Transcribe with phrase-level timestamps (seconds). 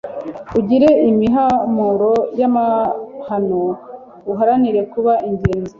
[0.59, 3.61] Ugire imihamuro y' amahano
[4.31, 5.69] uharanire kuba ingenzi.